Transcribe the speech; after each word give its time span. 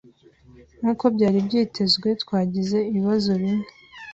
Nkuko 0.81 1.05
byari 1.15 1.37
byitezwe, 1.47 2.07
twagize 2.21 2.77
ibibazo 2.89 3.29
bimwe. 3.41 3.67